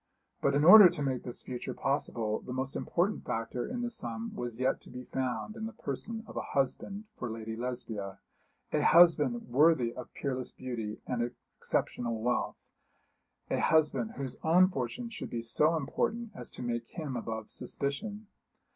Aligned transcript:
But 0.41 0.55
in 0.55 0.63
order 0.65 0.89
to 0.89 1.03
make 1.03 1.21
this 1.21 1.43
future 1.43 1.75
possible 1.75 2.39
the 2.39 2.53
most 2.53 2.75
important 2.75 3.23
factor 3.23 3.67
in 3.67 3.81
the 3.83 3.91
sum 3.91 4.33
was 4.35 4.59
yet 4.59 4.81
to 4.81 4.89
be 4.89 5.03
found 5.03 5.55
in 5.55 5.67
the 5.67 5.73
person 5.73 6.23
of 6.25 6.35
a 6.35 6.41
husband 6.41 7.03
for 7.19 7.29
Lady 7.29 7.55
Lesbia 7.55 8.17
a 8.71 8.81
husband 8.81 9.43
worthy 9.49 9.93
of 9.93 10.11
peerless 10.15 10.51
beauty 10.51 10.97
and 11.05 11.31
exceptional 11.59 12.19
wealth, 12.19 12.55
a 13.51 13.59
husband 13.59 14.13
whose 14.13 14.39
own 14.43 14.69
fortune 14.69 15.07
should 15.09 15.29
be 15.29 15.43
so 15.43 15.75
important 15.75 16.31
as 16.33 16.49
to 16.49 16.63
make 16.63 16.87
him 16.87 17.15
above 17.15 17.51
suspicion. 17.51 18.25